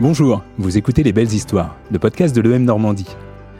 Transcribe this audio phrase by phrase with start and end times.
[0.00, 3.06] Bonjour, vous écoutez Les Belles Histoires, le podcast de l'EM Normandie.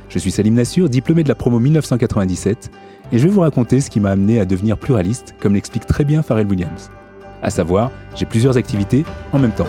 [0.08, 2.72] Je suis Salim Nassur, diplômé de la promo 1997,
[3.12, 6.04] et je vais vous raconter ce qui m'a amené à devenir pluraliste, comme l'explique très
[6.04, 6.90] bien Pharrell Williams.
[7.40, 9.68] À savoir, j'ai plusieurs activités en même temps.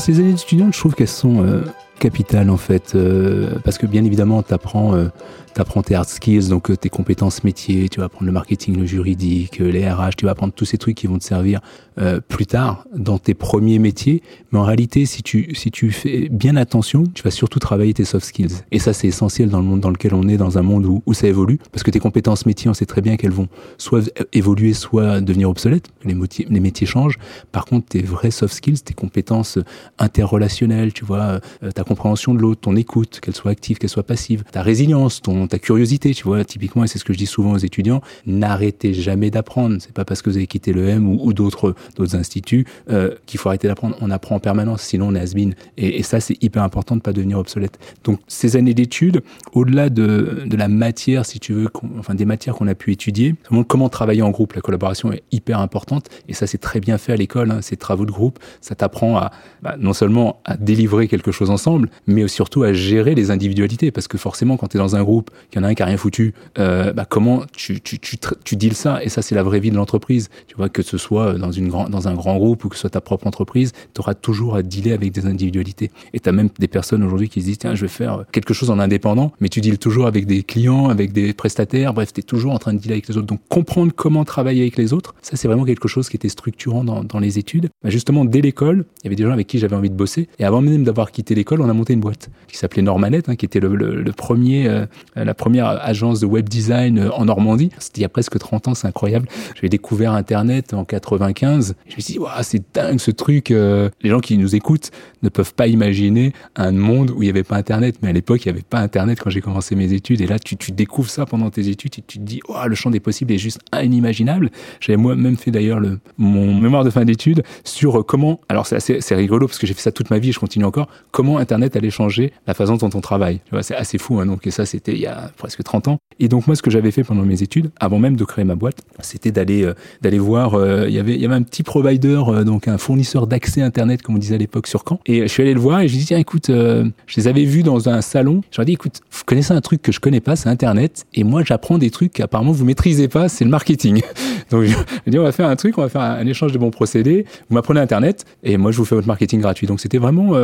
[0.00, 1.62] Ces années d'étudiante, je trouve qu'elles sont euh,
[1.98, 5.08] capitales en fait, euh, parce que bien évidemment, tu apprends euh,
[5.54, 8.76] tu apprends tes hard skills, donc euh, tes compétences métiers, tu vas apprendre le marketing,
[8.76, 11.60] le juridique, euh, les RH, tu vas apprendre tous ces trucs qui vont te servir
[11.98, 14.22] euh, plus tard dans tes premiers métiers.
[14.52, 18.04] Mais en réalité, si tu, si tu fais bien attention, tu vas surtout travailler tes
[18.04, 18.62] soft skills.
[18.70, 21.02] Et ça, c'est essentiel dans le monde dans lequel on est, dans un monde où,
[21.06, 23.48] où ça évolue, parce que tes compétences métiers, on sait très bien qu'elles vont
[23.78, 25.88] soit évoluer, soit devenir obsolètes.
[26.04, 27.18] Les, métiers, les métiers changent.
[27.52, 29.58] Par contre, tes vrais soft skills, tes compétences
[29.98, 31.40] interrelationnelles, tu vois,
[31.74, 35.40] ta compréhension de l'autre, ton écoute, qu'elle soit active, qu'elle soit passive, ta résilience, ton
[35.50, 38.94] ta curiosité, tu vois, typiquement, et c'est ce que je dis souvent aux étudiants, n'arrêtez
[38.94, 39.76] jamais d'apprendre.
[39.80, 43.48] C'est pas parce que vous avez quitté le ou, d'autres d'autres instituts euh, qu'il faut
[43.48, 43.96] arrêter d'apprendre.
[44.00, 45.34] On apprend en permanence, sinon on est has
[45.76, 47.78] et, et, ça, c'est hyper important de pas devenir obsolète.
[48.04, 52.54] Donc, ces années d'études, au-delà de, de la matière, si tu veux, enfin des matières
[52.54, 53.34] qu'on a pu étudier,
[53.68, 54.54] comment travailler en groupe?
[54.54, 57.50] La collaboration est hyper importante, et ça, c'est très bien fait à l'école.
[57.50, 59.30] Hein, ces travaux de groupe, ça t'apprend à
[59.62, 64.08] bah, non seulement à délivrer quelque chose ensemble, mais surtout à gérer les individualités, parce
[64.08, 65.86] que forcément, quand tu es dans un groupe qu'il y en a un qui a
[65.86, 69.02] rien foutu, euh, bah comment tu, tu, tu, tu deals ça?
[69.02, 70.28] Et ça, c'est la vraie vie de l'entreprise.
[70.46, 72.82] Tu vois, que ce soit dans, une grand, dans un grand groupe ou que ce
[72.82, 75.90] soit ta propre entreprise, tu auras toujours à dealer avec des individualités.
[76.12, 78.54] Et tu as même des personnes aujourd'hui qui se disent, tiens, je vais faire quelque
[78.54, 82.20] chose en indépendant, mais tu deals toujours avec des clients, avec des prestataires, bref, tu
[82.20, 83.26] es toujours en train de dealer avec les autres.
[83.26, 86.84] Donc comprendre comment travailler avec les autres, ça c'est vraiment quelque chose qui était structurant
[86.84, 87.68] dans, dans les études.
[87.82, 90.28] Bah, justement, dès l'école, il y avait des gens avec qui j'avais envie de bosser.
[90.38, 93.36] Et avant même d'avoir quitté l'école, on a monté une boîte qui s'appelait Normalet, hein,
[93.36, 94.86] qui était le, le, premier, euh,
[95.24, 97.70] la première agence de web design euh, en Normandie.
[97.78, 99.28] C'était il y a presque 30 ans, c'est incroyable.
[99.54, 101.74] J'avais découvert Internet en 95.
[101.86, 103.50] Je me suis dit, c'est dingue ce truc.
[103.50, 103.90] Euh.
[104.02, 104.90] Les gens qui nous écoutent
[105.22, 107.96] ne peuvent pas imaginer un monde où il n'y avait pas Internet.
[108.02, 110.20] Mais à l'époque, il n'y avait pas Internet quand j'ai commencé mes études.
[110.20, 113.00] Et là, tu, découvres ça pendant tes études et tu te dis, le champ des
[113.00, 114.50] possibles est juste inimaginable.
[114.80, 115.80] J'avais moi-même fait d'ailleurs
[116.16, 119.82] mon mémoire de fin d'études sur comment, alors c'est assez rigolo parce que j'ai fait
[119.82, 122.90] ça toute ma vie et je continue encore, comment Internet allait changer la façon dont
[122.94, 123.40] on travaille.
[123.62, 124.20] C'est assez fou.
[124.20, 125.98] Hein, donc, et ça, c'était il y a presque 30 ans.
[126.20, 128.54] Et donc moi, ce que j'avais fait pendant mes études, avant même de créer ma
[128.54, 130.54] boîte, c'était d'aller euh, d'aller voir.
[130.54, 134.02] Euh, il y avait y avait un petit provider, euh, donc un fournisseur d'accès internet,
[134.02, 135.00] comme on disait à l'époque sur Caen.
[135.06, 137.26] Et je suis allé le voir et je lui ai dit tiens écoute, je les
[137.26, 138.42] avais vus dans un salon.
[138.50, 141.06] Je leur ai dit écoute, vous connaissez un truc que je connais pas, c'est internet.
[141.14, 144.02] Et moi, j'apprends des trucs qu'apparemment vous maîtrisez pas, c'est le marketing.
[144.50, 146.70] donc je dit on va faire un truc, on va faire un, échange de bons
[146.70, 147.24] procédés.
[147.48, 149.66] Vous m'apprenez internet et moi je vous fais votre marketing gratuit.
[149.66, 150.34] Donc c'était vraiment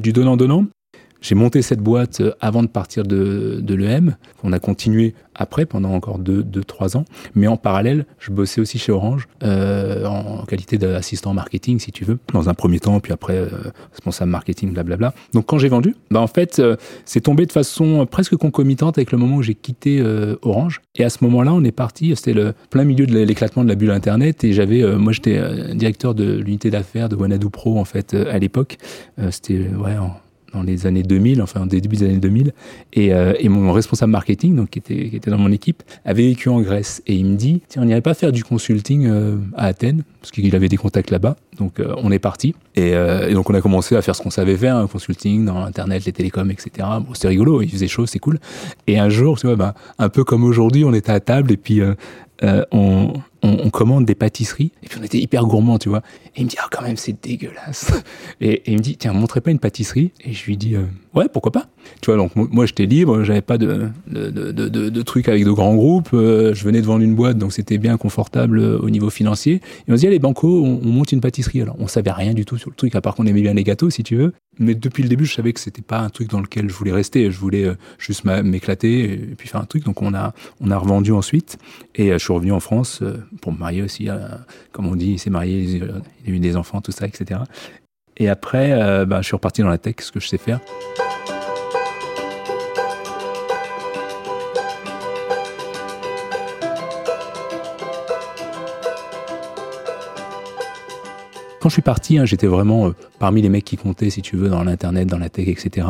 [0.00, 0.66] du donnant donnant.
[1.22, 5.64] J'ai monté cette boîte euh, avant de partir de, de l'EM, qu'on a continué après
[5.66, 7.04] pendant encore deux, deux, trois ans.
[7.36, 12.04] Mais en parallèle, je bossais aussi chez Orange euh, en qualité d'assistant marketing, si tu
[12.04, 13.48] veux, dans un premier temps, puis après euh,
[13.92, 15.14] responsable marketing, blablabla.
[15.32, 16.60] Donc quand j'ai vendu, bah en fait,
[17.04, 20.02] c'est tombé de façon presque concomitante avec le moment où j'ai quitté
[20.42, 20.82] Orange.
[20.96, 22.14] Et à ce moment-là, on est parti.
[22.16, 24.42] C'était le plein milieu de l'éclatement de la bulle Internet.
[24.42, 25.40] Et j'avais, moi, j'étais
[25.74, 28.78] directeur de l'unité d'affaires de Wanadu Pro en fait à l'époque.
[29.30, 30.16] c'était ouais en
[30.52, 32.52] dans les années 2000, enfin début des années 2000,
[32.92, 36.26] et, euh, et mon responsable marketing, donc qui était, qui était dans mon équipe, avait
[36.26, 37.02] vécu en Grèce.
[37.06, 40.02] Et il me dit tiens on n'irait pas faire du consulting euh, à Athènes?
[40.20, 42.54] Parce qu'il avait des contacts là-bas, donc euh, on est parti.
[42.76, 45.44] Et, euh, et, donc on a commencé à faire ce qu'on savait faire, un consulting
[45.44, 46.86] dans l'internet, les télécoms, etc.
[47.00, 48.38] Bon c'était rigolo, il faisait chaud, c'est cool.
[48.86, 51.56] Et un jour, tu vois, bah, un peu comme aujourd'hui, on était à table et
[51.56, 51.80] puis
[52.72, 56.02] on, on, on, commande des pâtisseries et puis on était hyper gourmand, tu vois.
[56.36, 57.92] Et il me dit ah quand même c'est dégueulasse.
[58.40, 61.26] Et, il me dit tiens montrez pas une pâtisserie et je lui dis euh, ouais
[61.32, 61.66] pourquoi pas.
[62.00, 65.44] Tu vois donc moi j'étais libre, j'avais pas de de, de, de, de, trucs avec
[65.44, 68.78] de grands groupes, euh, je venais de vendre une boîte donc c'était bien confortable euh,
[68.78, 69.60] au niveau financier.
[69.88, 72.34] Et on se dit allez banco on, on, monte une pâtisserie alors on savait rien
[72.34, 74.32] du tout sur le truc à part qu'on aimait bien les gâteaux si tu veux.
[74.58, 76.92] Mais depuis le début je savais que c'était pas un truc dans lequel je voulais
[76.92, 80.76] rester, je voulais juste m'éclater et puis faire un truc donc on a on a
[80.76, 81.58] revendu ensuite
[81.94, 83.02] et je suis revenu en France
[83.40, 84.18] pour me marier aussi, euh,
[84.72, 87.40] comme on dit, il s'est marié, il a eu des enfants, tout ça, etc.
[88.16, 90.60] Et après, euh, bah, je suis reparti dans la tech, ce que je sais faire.
[101.60, 104.36] Quand je suis parti, hein, j'étais vraiment euh, parmi les mecs qui comptaient, si tu
[104.36, 105.86] veux, dans l'internet, dans la tech, etc.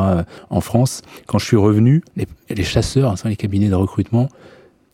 [0.51, 1.01] En France.
[1.25, 4.29] Quand je suis revenu, les, chasseurs, enfin, les cabinets de recrutement,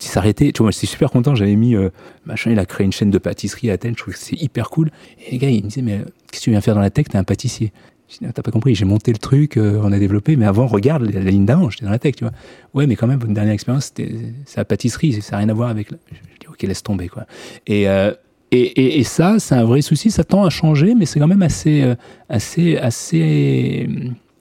[0.08, 0.52] s'arrêtait.
[0.52, 1.34] Tu vois, j'étais super content.
[1.34, 1.90] J'avais mis, euh,
[2.24, 3.94] machin, il a créé une chaîne de pâtisserie à Athènes.
[3.96, 4.90] Je trouve que c'est hyper cool.
[5.26, 6.90] Et les gars, ils me disaient, mais euh, qu'est-ce que tu viens faire dans la
[6.90, 7.06] tech?
[7.08, 7.72] T'es un pâtissier.
[8.08, 10.66] Je dis, t'as pas compris, j'ai monté le truc, euh, on a développé, mais avant,
[10.66, 12.32] regarde la, ligne d'avant, j'étais dans la tech, tu vois.
[12.74, 14.10] Ouais, mais quand même, votre dernière expérience, c'était,
[14.46, 15.92] c'est la pâtisserie, ça n'a rien à voir avec.
[15.92, 15.98] La...
[16.10, 17.26] Je dis, ok, laisse tomber, quoi.
[17.68, 18.16] Et, et,
[18.50, 21.42] et, et, ça, c'est un vrai souci, ça tend à changer, mais c'est quand même
[21.42, 21.94] assez,
[22.28, 23.88] assez, assez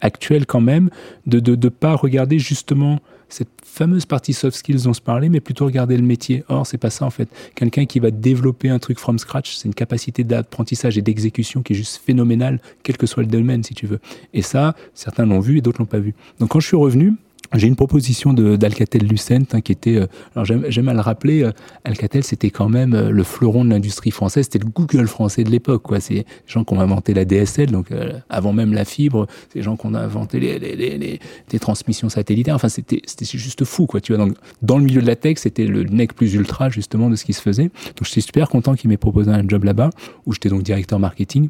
[0.01, 0.89] actuel quand même
[1.27, 5.01] de ne de, de pas regarder justement cette fameuse partie soft skills dont on se
[5.01, 6.43] parlait, mais plutôt regarder le métier.
[6.49, 7.29] Or, c'est pas ça en fait.
[7.55, 11.73] Quelqu'un qui va développer un truc from scratch, c'est une capacité d'apprentissage et d'exécution qui
[11.73, 13.99] est juste phénoménale, quel que soit le domaine, si tu veux.
[14.33, 16.13] Et ça, certains l'ont vu et d'autres l'ont pas vu.
[16.39, 17.13] Donc, quand je suis revenu,
[17.55, 21.51] j'ai une proposition d'Alcatel Lucent hein, qui était, euh, alors j'aime à le rappeler, euh,
[21.83, 25.49] Alcatel c'était quand même euh, le fleuron de l'industrie française, c'était le Google français de
[25.49, 25.83] l'époque.
[25.83, 25.99] quoi.
[25.99, 27.87] C'est les gens qui ont inventé la DSL, donc
[28.29, 31.19] avant même la fibre, c'est les gens qui ont inventé les, les, les,
[31.51, 32.55] les, transmissions satellitaires.
[32.55, 33.99] Enfin c'était juste fou quoi.
[33.99, 37.09] Tu vois, donc, dans le milieu de la tech, c'était le nec plus ultra justement
[37.09, 37.63] de ce qui se faisait.
[37.63, 39.89] Donc j'étais super content qu'il m'ait proposé un job là-bas
[40.25, 41.49] où j'étais donc directeur marketing.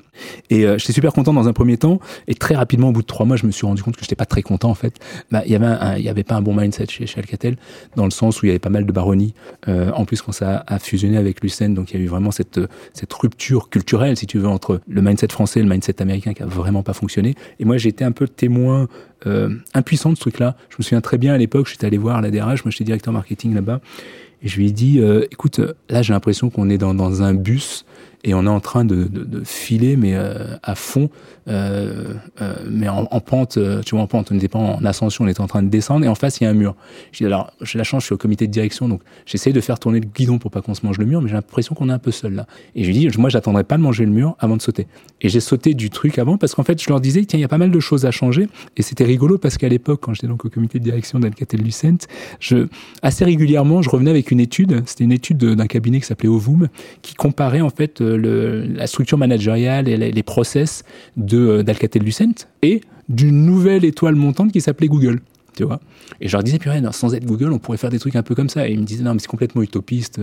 [0.50, 3.25] Et j'étais super content dans un premier temps et très rapidement au bout de trois
[3.25, 4.95] mois, je me suis rendu compte que j'étais pas très content en fait.
[5.31, 7.58] Bah, y avait un il n'y avait pas un bon mindset chez, Alcatel,
[7.96, 9.34] dans le sens où il y avait pas mal de baronnies.
[9.68, 12.32] Euh, en plus, quand ça a fusionné avec Lucent, donc il y a eu vraiment
[12.32, 12.60] cette,
[12.94, 16.44] cette rupture culturelle, si tu veux, entre le mindset français et le mindset américain qui
[16.44, 17.36] a vraiment pas fonctionné.
[17.60, 18.88] Et moi, j'étais un peu témoin
[19.28, 20.56] euh, impuissant de ce truc-là.
[20.70, 23.14] Je me souviens très bien à l'époque, j'étais allé voir la DRH, moi j'étais directeur
[23.14, 23.82] marketing là-bas,
[24.42, 25.60] et je lui ai dit, euh, écoute,
[25.90, 27.86] là j'ai l'impression qu'on est dans, dans un bus
[28.24, 29.10] et on est en train de,
[29.45, 31.10] filer mais euh, à fond
[31.48, 35.24] euh, euh, mais en, en, pente tu vois en pente on n'était pas en ascension
[35.24, 36.75] on était en train de descendre et en face il y a un mur.
[37.12, 39.80] J'ai alors j'ai la chance je suis au comité de direction donc j'essaie de faire
[39.80, 41.94] tourner le guidon pour pas qu'on se mange le mur mais j'ai l'impression qu'on est
[41.94, 42.45] un peu seul là.
[42.75, 44.88] Et je lui dis moi j'attendrai pas de manger le mur avant de sauter.
[45.21, 47.45] Et j'ai sauté du truc avant parce qu'en fait je leur disais tiens il y
[47.45, 48.48] a pas mal de choses à changer.
[48.75, 52.07] Et c'était rigolo parce qu'à l'époque quand j'étais donc au comité de direction d'Alcatel Lucent
[53.01, 56.68] assez régulièrement je revenais avec une étude c'était une étude d'un cabinet qui s'appelait Ovum
[57.01, 60.84] qui comparait en fait la structure managériale et les, les process
[61.18, 65.20] de d'Alcatel Lucent et d'une nouvelle étoile montante qui s'appelait Google.
[65.56, 65.80] Tu vois
[66.22, 68.36] et je leur disais, puis sans être Google, on pourrait faire des trucs un peu
[68.36, 68.68] comme ça.
[68.68, 70.20] Et ils me disaient, non, mais c'est complètement utopiste,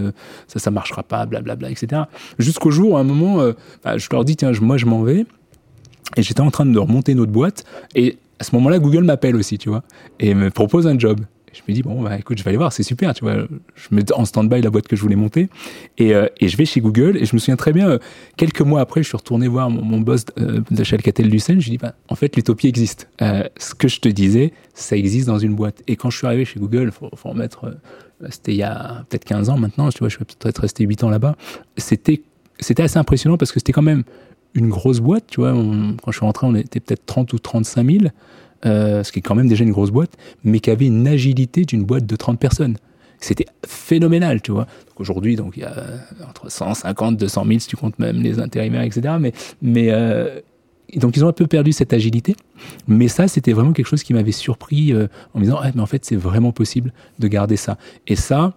[0.47, 2.03] ça, ça marchera pas, blablabla, etc.
[2.39, 3.53] Jusqu'au jour, à un moment, euh,
[3.85, 5.27] bah, je leur dis, tiens, moi, je m'en vais.
[6.17, 7.65] Et j'étais en train de remonter notre boîte.
[7.95, 9.83] Et à ce moment-là, Google m'appelle aussi, tu vois,
[10.21, 11.21] et me propose un job
[11.57, 13.35] je me dis bon bah écoute je vais aller voir c'est super tu vois.
[13.75, 15.49] Je mets en stand-by la boîte que je voulais monter
[15.99, 17.99] et, euh, et je vais chez Google et je me souviens très bien euh,
[18.37, 21.79] quelques mois après je suis retourné voir mon, mon boss euh, de chez je dis
[21.79, 23.09] bah en fait l'utopie existe.
[23.23, 25.83] Euh, ce que je te disais ça existe dans une boîte.
[25.87, 29.05] Et quand je suis arrivé chez Google faut, faut remettre euh, c'était il y a
[29.09, 31.37] peut-être 15 ans maintenant tu vois je suis peut-être resté 8 ans là-bas.
[31.77, 32.23] C'était
[32.59, 34.05] c'était assez impressionnant parce que c'était quand même
[34.55, 35.53] une grosse boîte tu vois.
[35.53, 38.05] Quand je suis rentré on était peut-être 30 ou 35 000
[38.67, 41.65] euh, ce qui est quand même déjà une grosse boîte, mais qui avait une agilité
[41.65, 42.77] d'une boîte de 30 personnes.
[43.21, 44.67] C'était phénoménal, tu vois.
[44.97, 45.75] Aujourd'hui, donc il y a
[46.29, 49.15] entre 150, 200 000 si tu comptes même les intérimaires, etc.
[49.63, 50.41] Mais, euh,
[50.97, 52.37] donc ils ont un peu perdu cette agilité.
[52.87, 55.81] Mais ça, c'était vraiment quelque chose qui m'avait surpris euh, en me disant, ah, mais
[55.81, 57.79] en fait, c'est vraiment possible de garder ça.
[58.07, 58.55] Et ça,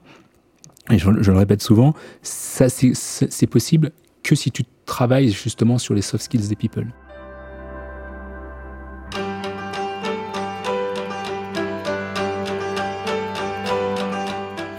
[0.92, 3.92] et je, je le répète souvent, ça c'est possible
[4.24, 6.88] que si tu travailles justement sur les soft skills des people.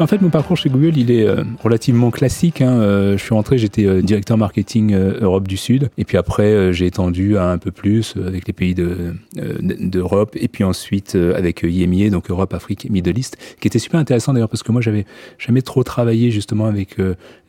[0.01, 2.63] En fait, mon parcours chez Google, il est euh, relativement classique.
[2.63, 2.81] Hein.
[2.81, 5.91] Euh, je suis rentré, j'étais euh, directeur marketing Europe du Sud.
[5.99, 10.35] Et puis après, j'ai étendu à un peu plus avec les pays d'Europe.
[10.35, 14.33] De, et puis ensuite avec IMIA, donc Europe, Afrique Middle East, qui était super intéressant
[14.33, 15.05] d'ailleurs parce que moi, j'avais
[15.39, 16.97] jamais trop travaillé justement avec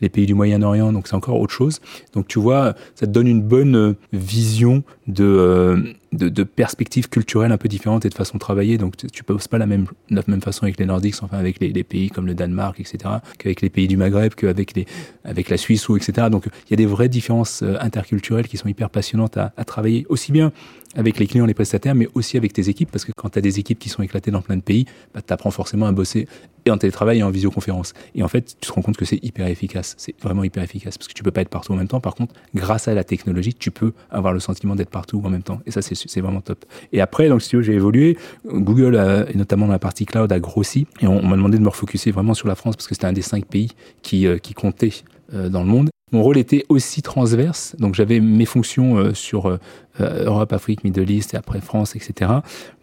[0.01, 0.91] les pays du Moyen-Orient.
[0.91, 1.79] Donc c'est encore autre chose.
[2.13, 7.57] Donc tu vois, ça te donne une bonne vision de de, de perspectives culturelles un
[7.57, 8.77] peu différentes et de façon de travailler.
[8.77, 11.69] Donc tu poses pas la même, la même façon avec les Nordiques, enfin avec les,
[11.69, 12.97] les pays comme le Danemark, etc.,
[13.37, 14.85] qu'avec les pays du Maghreb, qu'avec les,
[15.23, 16.27] avec la Suisse ou etc.
[16.29, 19.63] Donc il y a des vraies différences euh, interculturelles qui sont hyper passionnantes à, à
[19.63, 20.51] travailler aussi bien
[20.95, 23.41] avec les clients, les prestataires, mais aussi avec tes équipes, parce que quand tu as
[23.41, 26.27] des équipes qui sont éclatées dans plein de pays, bah, tu apprends forcément à bosser
[26.65, 27.93] et en télétravail et en visioconférence.
[28.13, 29.95] Et en fait, tu te rends compte que c'est hyper efficace.
[29.97, 31.99] C'est vraiment hyper efficace, parce que tu peux pas être partout en même temps.
[32.01, 35.43] Par contre, grâce à la technologie, tu peux avoir le sentiment d'être partout en même
[35.43, 35.59] temps.
[35.65, 36.65] Et ça, c'est vraiment top.
[36.93, 38.17] Et après, donc, si tu veux, j'ai évolué.
[38.45, 40.87] Google, a, et notamment dans la partie cloud, a grossi.
[41.01, 43.13] Et on, m'a demandé de me refocuser vraiment sur la France, parce que c'était un
[43.13, 43.71] des cinq pays
[44.01, 44.93] qui, euh, qui comptait
[45.33, 45.89] euh, dans le monde.
[46.11, 47.75] Mon rôle était aussi transverse.
[47.79, 49.57] Donc j'avais mes fonctions sur
[49.99, 52.31] Europe, Afrique, Middle East et après France, etc.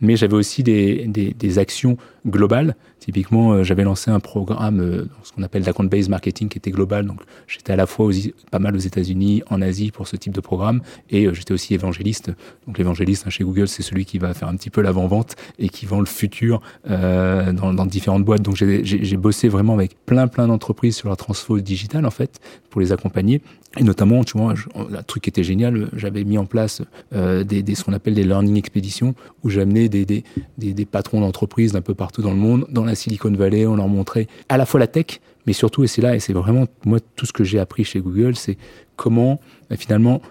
[0.00, 2.74] Mais j'avais aussi des, actions globales.
[3.08, 7.06] Typiquement, j'avais lancé un programme, ce qu'on appelle l'account-based marketing, qui était global.
[7.06, 8.10] Donc j'étais à la fois
[8.50, 12.30] pas mal aux États-Unis, en Asie pour ce type de programme, et j'étais aussi évangéliste.
[12.66, 15.70] Donc l'évangéliste hein, chez Google, c'est celui qui va faire un petit peu l'avant-vente et
[15.70, 16.60] qui vend le futur
[16.90, 18.42] euh, dans, dans, différentes boîtes.
[18.42, 22.82] Donc j'ai bossé vraiment avec plein plein d'entreprises sur la transfo digitale en fait pour
[22.82, 23.40] les accompagner.
[23.76, 26.80] Et notamment, tu vois, un truc qui était génial, j'avais mis en place
[27.12, 30.24] euh, des, ce qu'on appelle des learning expéditions, où j'amenais des, des,
[30.56, 33.88] des, patrons d'entreprises d'un peu partout dans le monde, dans la Silicon Valley, on leur
[33.88, 36.98] montrait à la fois la tech, mais surtout, et c'est là, et c'est vraiment moi
[37.14, 38.56] tout ce que j'ai appris chez Google, c'est
[38.96, 40.22] comment bah, finalement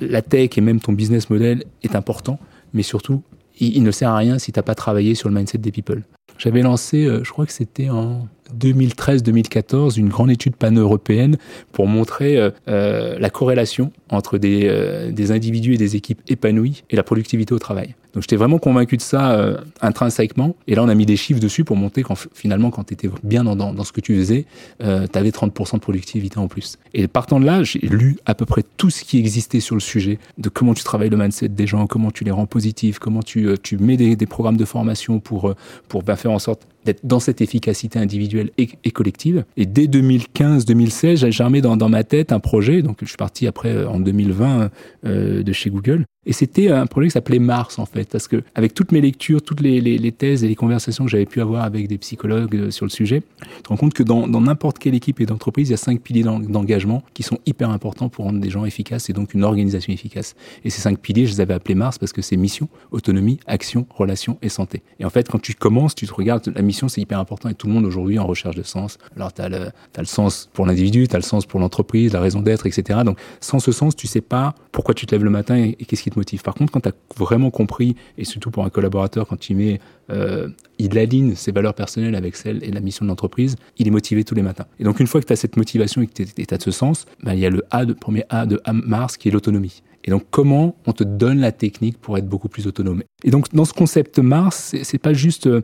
[0.00, 2.38] la tech et même ton business model est important,
[2.74, 3.22] mais surtout,
[3.58, 6.02] il, ne sert à rien si tu n'as pas travaillé sur le mindset des people.
[6.36, 11.36] J'avais lancé, euh, je crois que c'était en 2013-2014 une grande étude pan-européenne
[11.72, 16.84] pour montrer euh, euh, la corrélation entre des, euh, des, individus et des équipes épanouies
[16.90, 17.94] et la productivité au travail.
[18.14, 20.56] Donc j'étais vraiment convaincu de ça intrinsèquement.
[20.66, 23.10] Et là, on a mis des chiffres dessus pour montrer qu'en finalement, quand tu étais
[23.22, 24.46] bien dans, dans, ce que tu faisais,
[24.80, 26.78] tu avais 30% de productivité en plus.
[26.94, 29.82] Et partant de là, j'ai lu à peu près tout ce qui existait sur le
[29.82, 33.22] sujet de comment tu travailles le mindset des gens, comment tu les rends positifs, comment
[33.22, 35.54] tu, tu mets des, des programmes de formation pour,
[35.88, 39.44] pour ben, faire en sorte d'être dans cette efficacité individuelle et, collective.
[39.56, 42.80] Et dès 2015-2016, j'ai germé dans, ma tête un projet.
[42.82, 44.70] Donc, je suis parti après euh, en 2020
[45.04, 46.06] euh, de chez Google.
[46.26, 49.42] Et c'était un projet qui s'appelait Mars, en fait, parce que avec toutes mes lectures,
[49.42, 52.84] toutes les, thèses et les conversations que j'avais pu avoir avec des psychologues euh, sur
[52.84, 55.74] le sujet, tu te rends compte que dans n'importe quelle équipe et d'entreprise, il y
[55.74, 59.34] a cinq piliers d'engagement qui sont hyper importants pour rendre des gens efficaces et donc
[59.34, 60.34] une organisation efficace.
[60.64, 63.86] Et ces cinq piliers, je les avais appelés Mars parce que c'est mission, autonomie, action,
[63.90, 64.82] relation et santé.
[64.98, 67.54] Et en fait, quand tu commences, tu te regardes la mission c'est hyper important et
[67.54, 68.98] tout le monde aujourd'hui en recherche de sens.
[69.16, 69.70] Alors, tu as, le,
[70.04, 73.00] sens pour l'individu, tu as le sens pour l'entreprise, la raison d'être, etc.
[73.04, 76.02] Donc, sans ce sens, tu sais pas pourquoi tu te lèves le matin et, qu'est-ce
[76.02, 76.42] qui te motive.
[76.42, 79.80] Par contre, quand tu as vraiment compris, et surtout pour un collaborateur, quand tu mets,
[80.10, 83.90] euh, il aligne ses valeurs personnelles avec celles et la mission de l'entreprise, il est
[83.90, 84.66] motivé tous les matins.
[84.78, 87.06] Et donc, une fois que tu as cette motivation et que tu as ce sens,
[87.22, 89.82] ben, il y a le A premier A de Mars qui est l'autonomie.
[90.04, 93.02] Et donc, comment on te donne la technique pour être beaucoup plus autonome?
[93.24, 95.62] Et donc, dans ce concept Mars, c'est pas juste euh,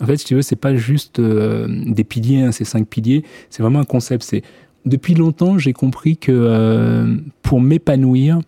[0.00, 3.24] en fait, si tu veux, c'est pas juste euh, des piliers, hein, ces cinq piliers.
[3.50, 4.24] C'est vraiment un concept.
[4.24, 4.42] C'est
[4.84, 8.40] depuis longtemps, j'ai compris que euh, pour m'épanouir,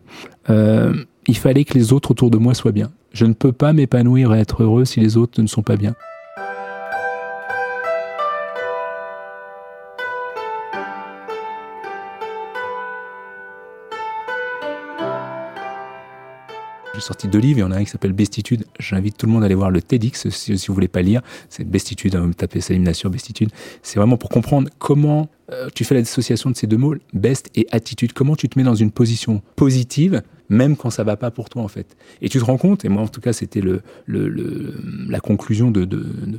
[1.28, 2.92] il fallait que les autres autour de moi soient bien.
[3.12, 5.95] Je ne peux pas m'épanouir et être heureux si les autres ne sont pas bien.
[16.95, 18.64] J'ai sorti deux livres, il y en a un qui s'appelle Bestitude.
[18.78, 21.21] J'invite tout le monde à aller voir le TEDx si, si vous voulez pas lire.
[21.50, 23.50] C'est Bestitude, hein, vous tapez Salim Nassur, Bestitude.
[23.83, 27.50] C'est vraiment pour comprendre comment euh, tu fais la dissociation de ces deux mots, best
[27.55, 28.12] et attitude.
[28.12, 31.62] Comment tu te mets dans une position positive même quand ça va pas pour toi
[31.62, 31.97] en fait?
[32.23, 35.88] Et tu te rends compte, et moi en tout cas c'était le, la conclusion de,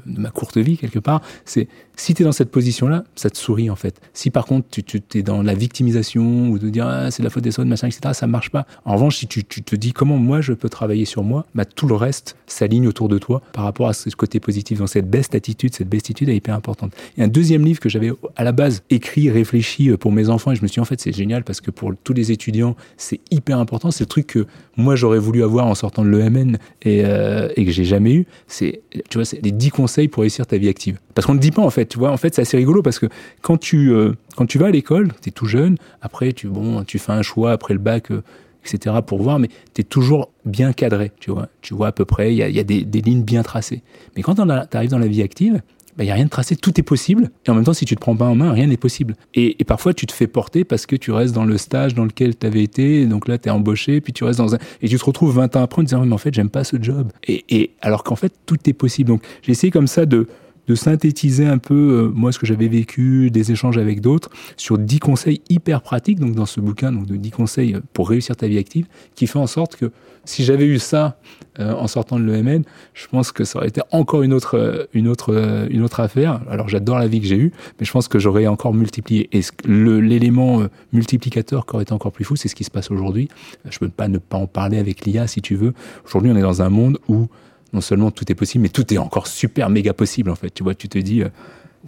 [0.06, 3.70] ma courte vie quelque part, c'est si tu es dans cette position-là, ça te sourit
[3.70, 4.00] en fait.
[4.14, 7.30] Si par contre tu, es dans la victimisation ou de dire ah, c'est de la
[7.30, 8.66] faute des autres, machin, etc., ça marche pas.
[8.86, 11.66] En revanche, si tu, tu, te dis comment moi je peux travailler sur moi, bah,
[11.66, 14.80] tout le reste s'aligne autour de toi par rapport à ce côté positif.
[14.80, 16.94] Donc cette best attitude, cette bestitude est hyper importante.
[17.18, 20.51] Et un deuxième livre que j'avais à la base écrit, réfléchi euh, pour mes enfants,
[20.51, 22.75] et je me suis dit en fait c'est génial parce que pour tous les étudiants
[22.98, 26.58] c'est hyper important c'est le truc que moi j'aurais voulu avoir en sortant de l'EMN
[26.82, 28.27] et, euh, et que j'ai jamais eu.
[28.48, 31.00] C'est, tu vois, les 10 conseils pour réussir ta vie active.
[31.16, 33.00] Parce qu'on ne dit pas en fait, tu vois, en fait c'est assez rigolo parce
[33.00, 33.08] que
[33.42, 36.84] quand tu, euh, quand tu vas à l'école, tu es tout jeune, après tu, bon,
[36.84, 38.24] tu fais un choix après le bac, euh,
[38.66, 38.96] etc.
[39.06, 41.48] pour voir, mais tu es toujours bien cadré, tu vois.
[41.62, 43.82] Tu vois à peu près, il y a, y a des, des, lignes bien tracées.
[44.16, 44.42] Mais quand tu
[44.77, 45.62] arrives dans la vie active,
[45.98, 47.32] il bah, n'y a rien de tracé, tout est possible.
[47.48, 49.16] Et en même temps, si tu te prends pas en main, rien n'est possible.
[49.34, 52.06] Et, et, parfois, tu te fais porter parce que tu restes dans le stage dans
[52.06, 54.60] lequel tu avais été, donc là, tu es embauché, puis tu restes dans un...
[54.84, 56.77] Et tu te retrouves 20 ans après en disant, mais en fait, j'aime pas ce
[56.80, 57.12] job.
[57.27, 59.08] Et, et alors qu'en fait, tout est possible.
[59.10, 60.27] Donc, j'ai essayé comme ça de
[60.67, 64.77] de synthétiser un peu euh, moi ce que j'avais vécu, des échanges avec d'autres, sur
[64.77, 68.36] 10 conseils hyper pratiques, donc dans ce bouquin, donc de 10 conseils euh, pour réussir
[68.36, 69.91] ta vie active, qui fait en sorte que
[70.25, 71.19] si j'avais eu ça
[71.59, 75.07] euh, en sortant de l'EMN, je pense que ça aurait été encore une autre, une
[75.07, 76.41] autre, une autre affaire.
[76.50, 79.29] Alors j'adore la vie que j'ai eue, mais je pense que j'aurais encore multiplié.
[79.31, 83.29] Et l'élément multiplicateur qui aurait été encore plus fou, c'est ce qui se passe aujourd'hui.
[83.69, 85.74] Je peux pas ne pas en parler avec l'IA si tu veux.
[86.05, 87.29] Aujourd'hui, on est dans un monde où
[87.74, 90.53] non seulement tout est possible, mais tout est encore super méga possible en fait.
[90.53, 91.24] Tu vois, tu te dis,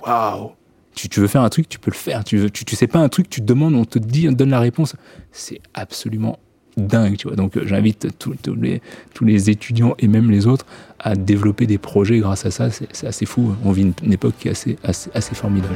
[0.05, 0.51] waouh,
[0.95, 2.23] tu, tu, veux faire un truc, tu peux le faire.
[2.23, 4.49] Tu, veux, sais pas un truc, tu te demandes, on te dit, on te donne
[4.49, 4.95] la réponse.
[5.31, 6.39] C'est absolument
[6.77, 7.35] dingue, tu vois.
[7.35, 8.35] Donc euh, j'invite tous
[9.25, 10.65] les, étudiants et même les autres
[10.99, 12.69] à développer des projets grâce à ça.
[12.69, 13.55] C'est assez fou.
[13.63, 15.75] On vit une, époque qui est assez formidable.